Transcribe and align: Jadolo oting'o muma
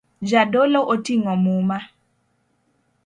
Jadolo 0.29 0.79
oting'o 0.93 1.33
muma 1.43 1.77